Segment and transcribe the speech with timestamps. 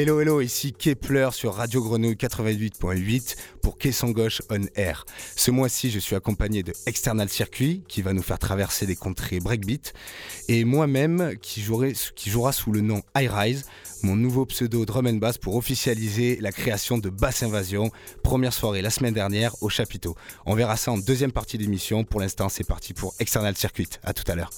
[0.00, 5.04] Hello, hello, ici Kepler sur Radio Grenouille 88.8 pour Caisson Gauche On Air.
[5.34, 9.40] Ce mois-ci, je suis accompagné de External Circuit qui va nous faire traverser des contrées
[9.40, 9.94] breakbeat
[10.46, 11.66] et moi-même qui,
[12.14, 13.66] qui jouera sous le nom High Rise,
[14.04, 17.90] mon nouveau pseudo drum and bass pour officialiser la création de Bass Invasion.
[18.22, 20.14] Première soirée la semaine dernière au chapiteau.
[20.46, 22.04] On verra ça en deuxième partie d'émission.
[22.04, 23.88] Pour l'instant, c'est parti pour External Circuit.
[24.04, 24.50] À tout à l'heure.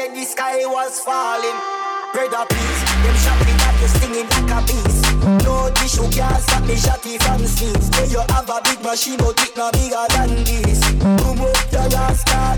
[0.00, 1.58] Said the sky was falling.
[2.12, 5.04] Brother, please, them shot me that you stinging like a beast.
[5.44, 7.86] No tissue can't stop me shotty from sneeze.
[7.92, 10.80] Say you have a big machine, but it no bigger than this.
[11.04, 12.56] Boom up your rascal.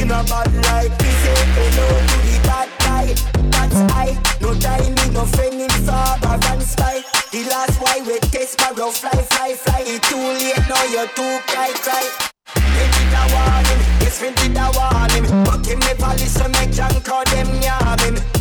[0.00, 3.06] In a bad like this, say hello to the bad guy.
[3.52, 4.08] That's I.
[4.40, 7.00] No time, no friend in Faber and Spy.
[7.32, 9.80] The last why we test sparrow fly, fly, fly.
[9.86, 12.04] It too late, now you're too cry, cry.
[12.54, 17.48] They did a warning, yes we did a warning him never listen, make call them
[17.62, 18.31] yam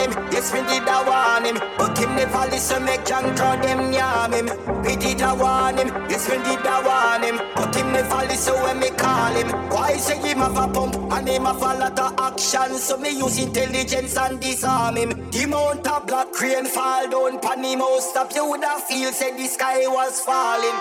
[0.00, 1.56] him, yes me did a warn him.
[1.76, 4.46] But him never listen, make John call them yam him.
[4.82, 7.36] Me did a warn him, yes me did a warn him.
[7.54, 9.48] But him never listen when me call him.
[9.70, 12.78] Why say him have a pump and him have a lot of action?
[12.78, 15.30] So me use intelligence and disarm him.
[15.30, 17.80] The mount of black crane fall down pan him.
[17.80, 20.78] House stop You woulda feel said the sky was falling.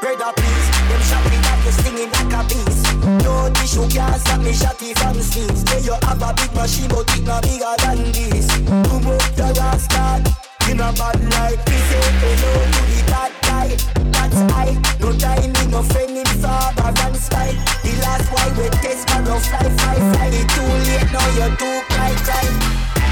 [0.00, 2.79] Brother please, them shot me that you stinging like a beast
[3.76, 7.06] no tissue can't stop me shotty from sneeze Say you have a big machine but
[7.16, 8.46] it no bigger than this.
[8.66, 10.20] Boom up the rascal
[10.70, 13.68] In a bad like this Say hello to the bad guy.
[14.10, 17.52] That's I No time me no friend in Faber and Spy.
[17.82, 20.28] The last why we test sparrow fly fly fly.
[20.32, 22.46] It too late now you're too cry cry.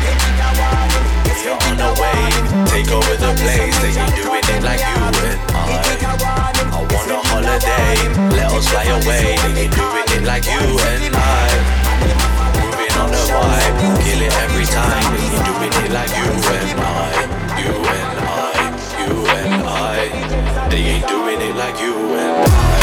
[0.03, 2.21] They did a warning Yes You're on the way,
[2.71, 5.88] take over the place, they ain't doing it like you and I.
[7.61, 7.99] Holiday,
[8.37, 11.51] let us fly away, doing it like you and I.
[12.55, 15.03] Moving on the vibe, kill it every time,
[15.43, 17.19] doing it like you and I.
[17.59, 18.71] You and I,
[19.03, 22.79] you and I, they ain't doing it like you and I.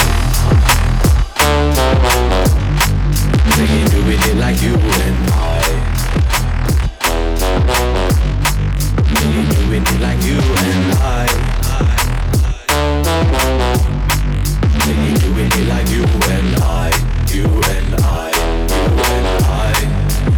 [3.55, 5.63] They ain't doing it like you and I.
[9.07, 11.45] They ain't doing it like you and I.
[14.85, 16.93] They ain't doing it like you and I.
[17.33, 18.29] You and I.
[18.69, 19.73] You and I.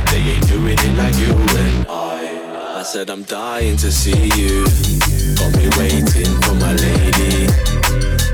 [0.09, 2.79] They ain't doing it like you and I.
[2.79, 4.65] I said I'm dying to see you.
[5.77, 7.45] Waiting for my lady.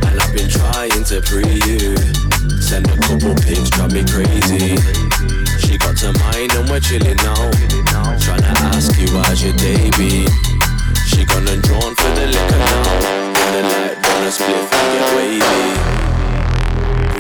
[0.08, 1.98] And I've been trying to pre you.
[2.62, 4.78] Send a couple pics, drive me crazy.
[5.60, 7.52] She got to mine and we're chilling now.
[8.24, 10.30] Tryna ask you how's your day been.
[11.06, 13.34] She gone and drawn for the liquor now.
[13.52, 16.03] The light, wanna split get wavy.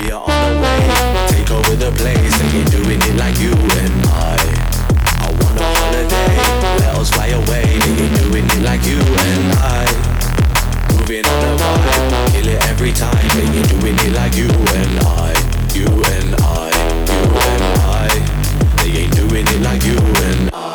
[0.03, 2.19] We are on the way, take over the place.
[2.19, 4.35] They ain't doing it like you and I.
[5.23, 6.35] I want a holiday,
[6.83, 7.63] let us fly away.
[7.63, 9.87] They ain't doing it like you and I.
[10.91, 13.27] Moving on the vibe, kill it every time.
[13.31, 15.31] They ain't doing it like you and I.
[15.71, 16.67] You and I,
[17.07, 18.11] you and I.
[18.83, 20.72] They ain't doing it like you and I.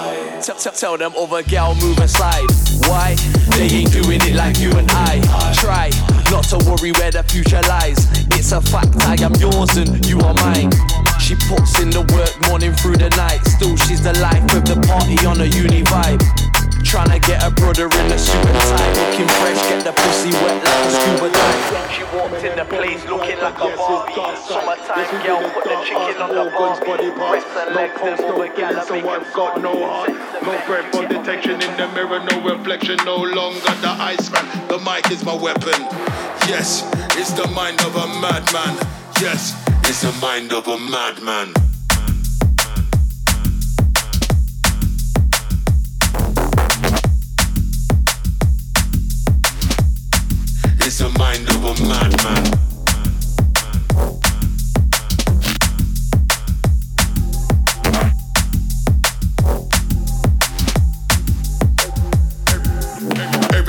[0.48, 2.48] Tell, tell, tell them other gal move and slide.
[2.88, 3.16] Why?
[3.50, 5.20] They ain't doing it like you and I.
[5.52, 5.90] Try
[6.30, 7.98] not to worry where the future lies.
[8.32, 10.72] It's a fact I am yours and you are mine.
[11.20, 13.44] She puts in the work morning through the night.
[13.44, 16.47] Still, she's the life of the party on a uni vibe.
[16.88, 20.56] Tryna get a brother in a suit and tie, looking fresh, get the pussy wet
[20.64, 21.92] like a scuba dive.
[21.92, 24.14] She Walked in the place looking like a Barbie.
[24.40, 27.10] Summertime girl, put the chicken on the Barbie.
[27.10, 30.08] Breasts and legs, them over gal, so I've got no heart,
[30.42, 34.68] no breath for detection in the mirror, no reflection, no longer the ice man.
[34.68, 35.78] The mic is my weapon.
[36.48, 38.74] Yes, it's the mind of a madman.
[39.20, 39.52] Yes,
[39.84, 41.67] it's the mind of a madman.
[51.00, 52.58] It's the mind of a madman.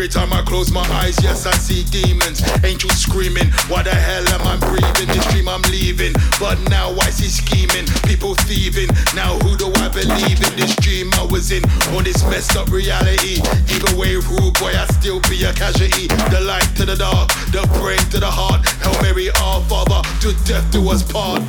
[0.09, 2.41] time I close my eyes, yes, I see demons.
[2.63, 5.07] Angels screaming, why the hell am I breathing?
[5.07, 8.89] This dream I'm leaving, but now I see scheming, people thieving.
[9.15, 10.51] Now who do I believe in?
[10.57, 10.98] This dream
[11.39, 11.63] was in,
[11.95, 13.39] or this messed up reality?
[13.71, 16.07] Either way, rude boy, I still be a casualty.
[16.31, 18.67] The light to the dark, the brain to the heart.
[18.83, 21.41] Hail Mary, our Father, to death do us part.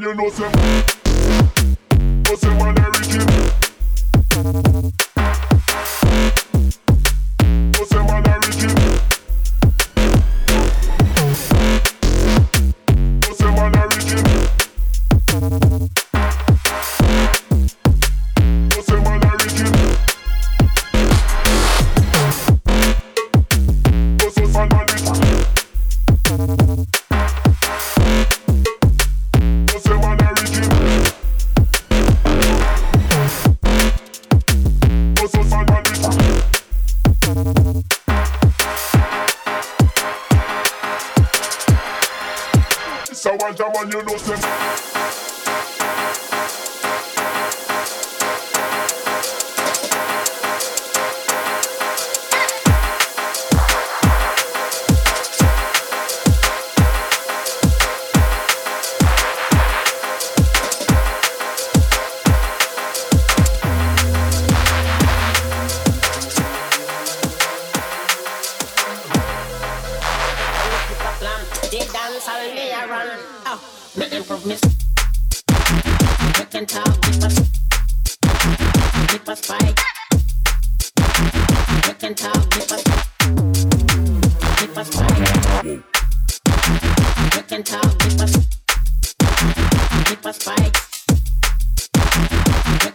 [0.00, 1.01] You know say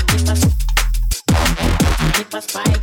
[2.13, 2.82] me improve me.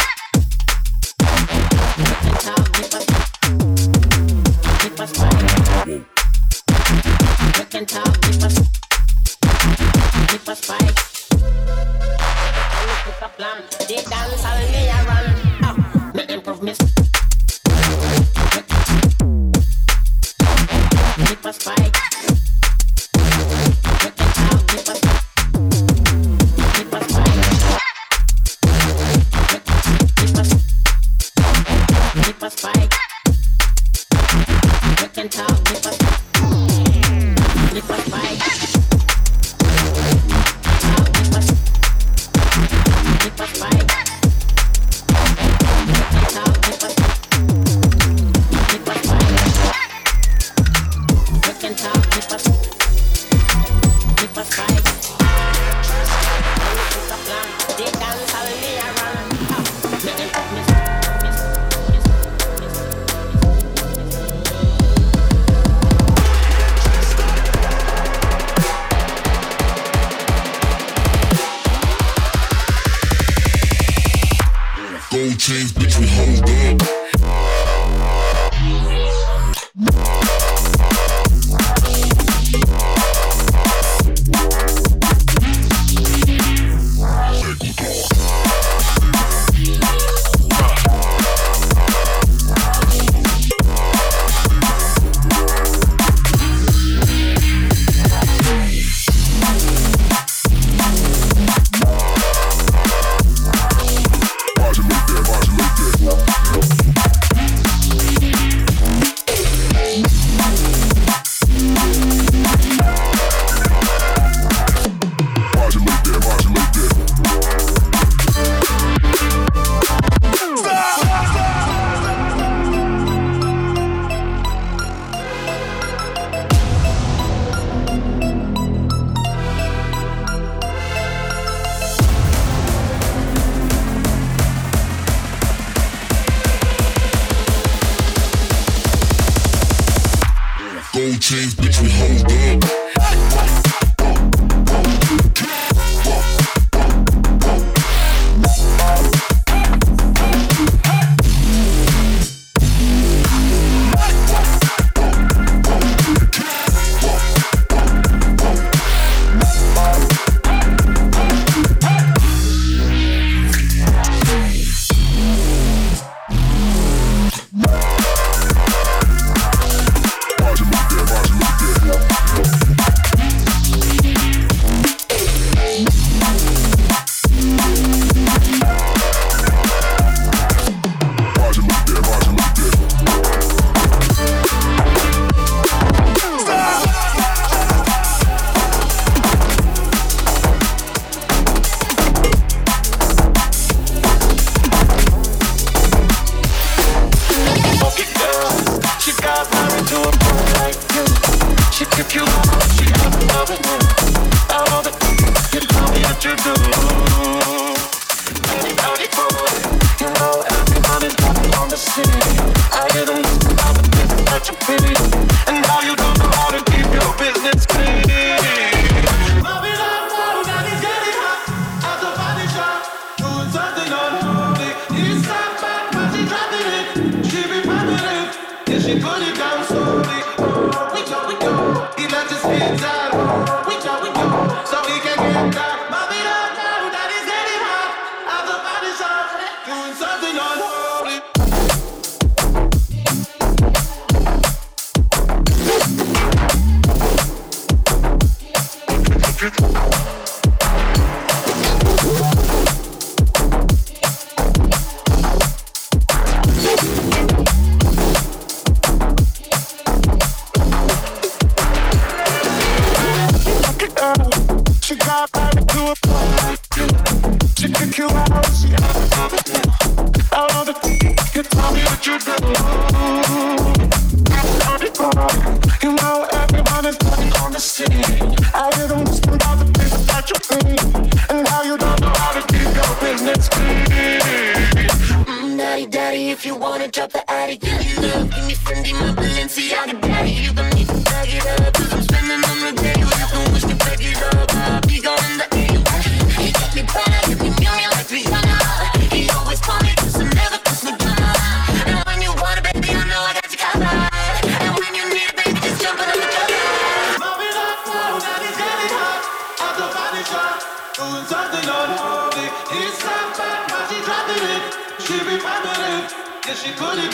[317.02, 317.08] we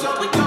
[0.00, 0.45] go, we go.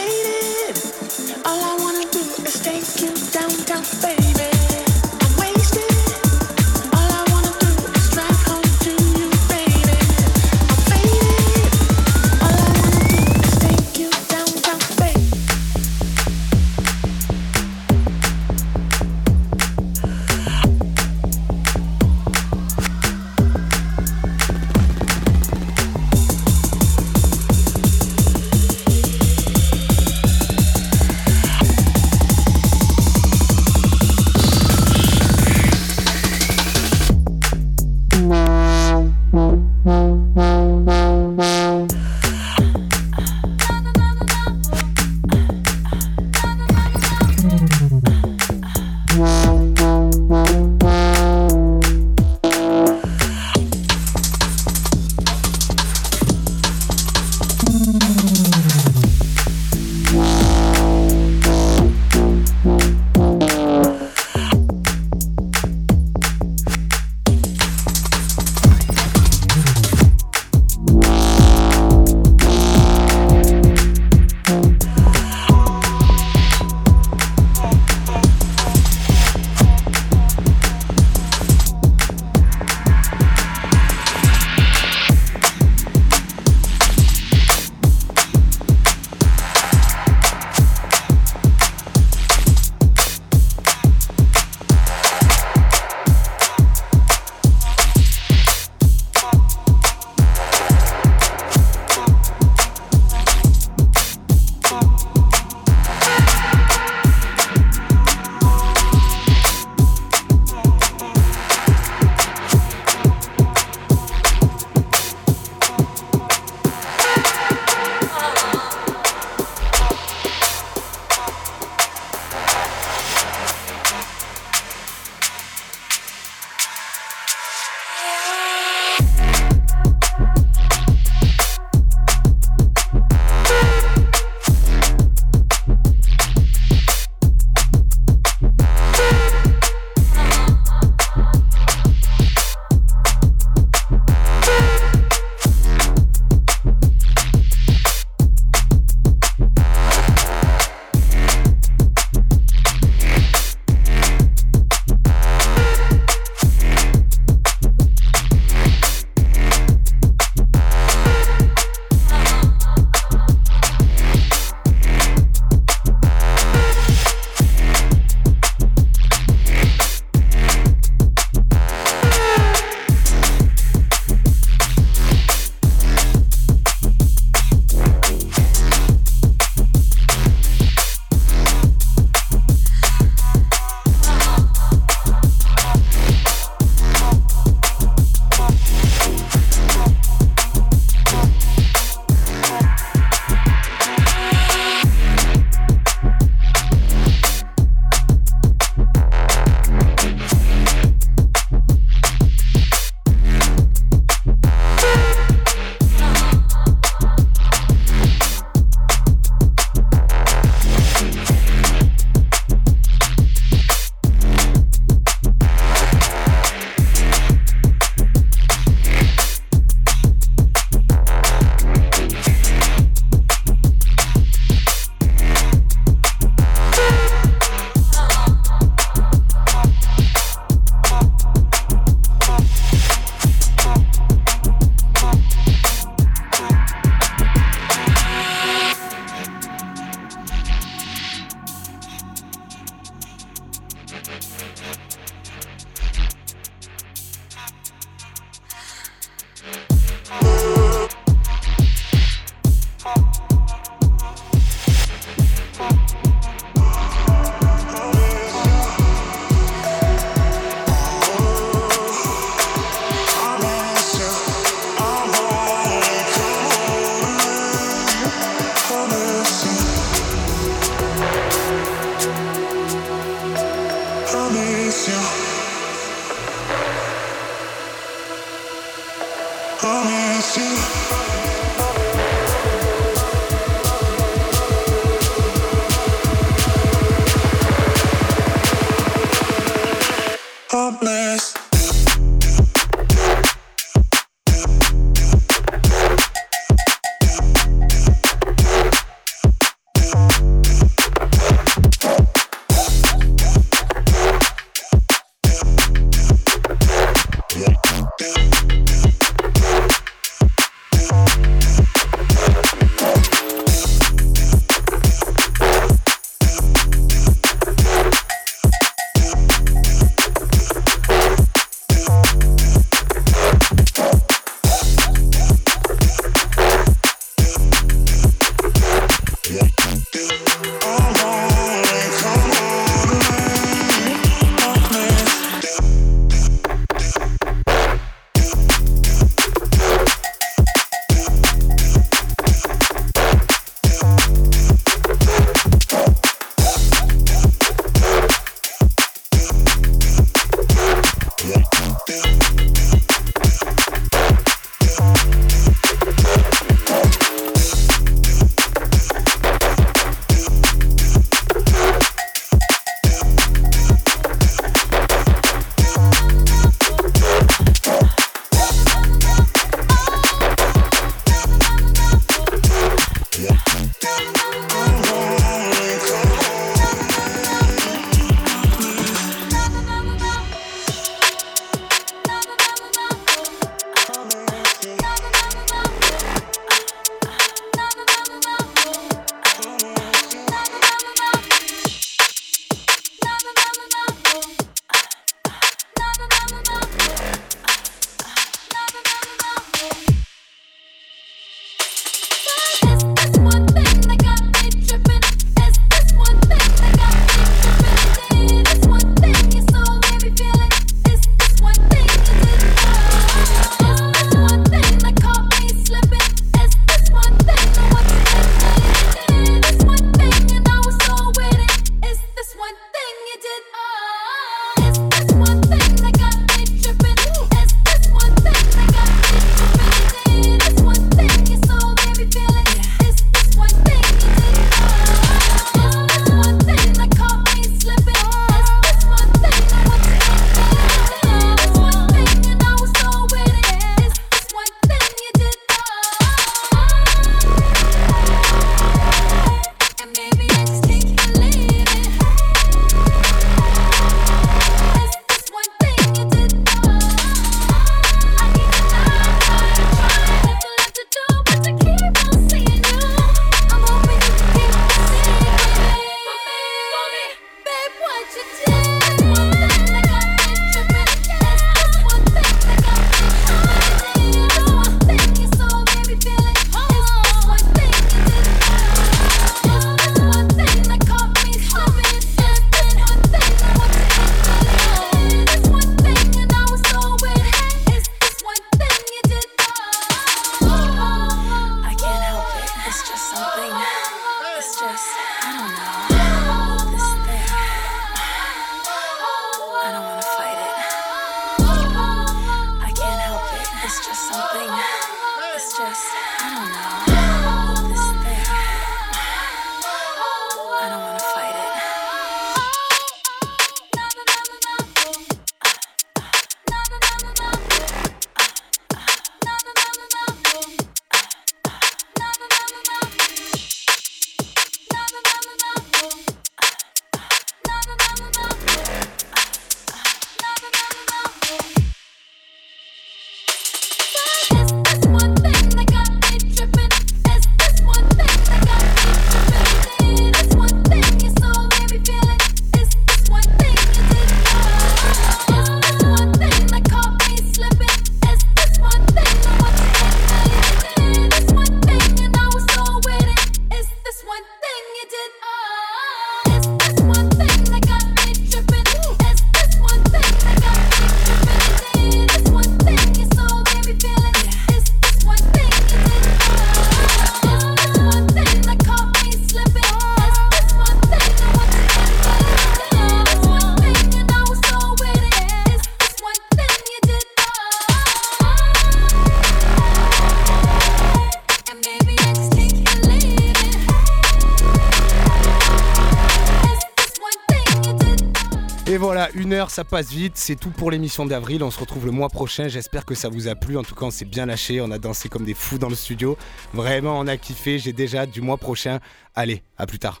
[589.58, 590.12] Ça passe vite.
[590.14, 591.42] C'est tout pour l'émission d'avril.
[591.42, 592.46] On se retrouve le mois prochain.
[592.46, 593.58] J'espère que ça vous a plu.
[593.58, 594.60] En tout cas, on s'est bien lâché.
[594.60, 596.16] On a dansé comme des fous dans le studio.
[596.54, 597.58] Vraiment, on a kiffé.
[597.58, 598.78] J'ai déjà du mois prochain.
[599.16, 600.00] Allez, à plus tard.